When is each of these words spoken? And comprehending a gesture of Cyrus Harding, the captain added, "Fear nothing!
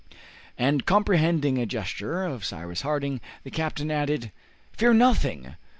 And 0.57 0.83
comprehending 0.87 1.59
a 1.59 1.67
gesture 1.67 2.23
of 2.23 2.43
Cyrus 2.43 2.81
Harding, 2.81 3.21
the 3.43 3.51
captain 3.51 3.91
added, 3.91 4.31
"Fear 4.73 4.95
nothing! 4.95 5.53